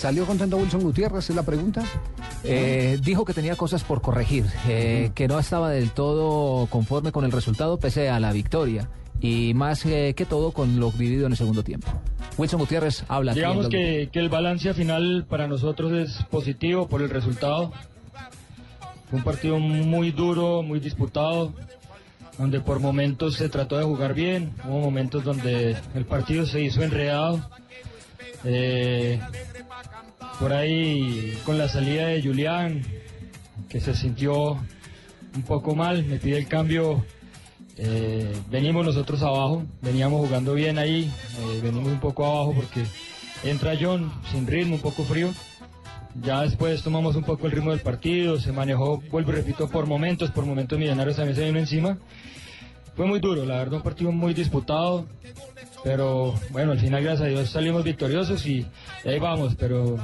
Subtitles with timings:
[0.00, 1.28] ¿Salió contento Wilson Gutiérrez?
[1.28, 1.84] Es la pregunta.
[2.42, 7.26] Eh, dijo que tenía cosas por corregir, eh, que no estaba del todo conforme con
[7.26, 8.88] el resultado pese a la victoria
[9.20, 11.88] y más eh, que todo con lo vivido en el segundo tiempo.
[12.38, 13.34] Wilson Gutiérrez habla.
[13.34, 17.70] Digamos que, que el balance final para nosotros es positivo por el resultado.
[19.10, 21.52] Fue un partido muy duro, muy disputado,
[22.38, 26.82] donde por momentos se trató de jugar bien, hubo momentos donde el partido se hizo
[26.82, 27.50] enredado.
[28.44, 29.20] Eh,
[30.38, 32.82] por ahí con la salida de Julián,
[33.68, 34.52] que se sintió
[35.34, 37.04] un poco mal, me pide el cambio.
[37.76, 42.84] eh, venimos nosotros abajo, veníamos jugando bien ahí, eh, venimos un poco abajo porque
[43.44, 45.32] entra John sin ritmo, un poco frío.
[46.22, 49.86] Ya después tomamos un poco el ritmo del partido, se manejó, vuelvo y repito, por
[49.86, 51.98] momentos, por momentos Millonarios también se vino encima.
[52.96, 55.06] Fue muy duro, la verdad, un partido muy disputado,
[55.84, 58.66] pero bueno, al final, gracias a Dios, salimos victoriosos y
[59.04, 59.96] ahí vamos, pero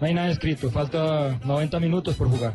[0.00, 2.54] no hay nada escrito, falta 90 minutos por jugar.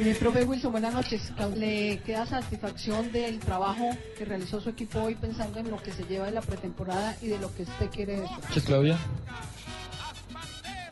[0.00, 1.32] Eh, profe Wilson, buenas noches.
[1.56, 6.02] ¿Le queda satisfacción del trabajo que realizó su equipo hoy pensando en lo que se
[6.04, 8.34] lleva de la pretemporada y de lo que usted quiere de eso?
[8.40, 8.98] Gracias, Claudia.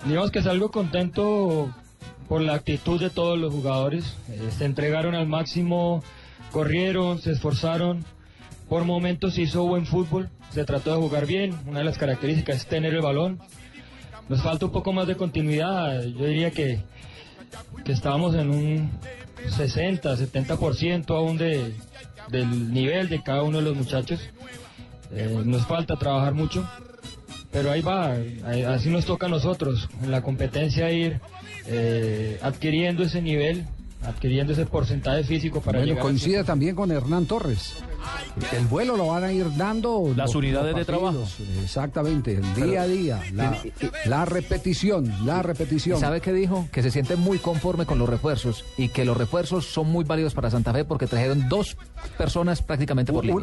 [0.05, 1.74] Digamos que salgo contento
[2.28, 4.17] por la actitud de todos los jugadores.
[4.28, 6.05] Eh, se entregaron al máximo,
[6.52, 8.05] corrieron, se esforzaron.
[8.73, 11.55] Por momentos hizo buen fútbol, se trató de jugar bien.
[11.67, 13.39] Una de las características es tener el balón.
[14.31, 16.03] Nos falta un poco más de continuidad.
[16.05, 16.81] Yo diría que,
[17.84, 18.91] que estábamos en un
[19.47, 21.75] 60, 70% aún de,
[22.31, 24.20] del nivel de cada uno de los muchachos.
[25.14, 26.67] Eh, nos falta trabajar mucho,
[27.51, 28.17] pero ahí va,
[28.73, 31.20] así nos toca a nosotros, en la competencia ir
[31.67, 33.67] eh, adquiriendo ese nivel,
[34.03, 37.75] adquiriendo ese porcentaje físico para Bueno, llegar a- coincide también con Hernán Torres.
[38.52, 41.36] El vuelo lo van a ir dando Las los- unidades los de partidos.
[41.62, 43.56] Exactamente, el día a día, la,
[44.06, 45.98] la repetición, la repetición.
[46.00, 46.69] ¿Sabe qué dijo?
[46.72, 50.34] Que se siente muy conforme con los refuerzos y que los refuerzos son muy válidos
[50.34, 51.77] para Santa Fe porque trajeron dos
[52.18, 53.34] personas prácticamente por línea.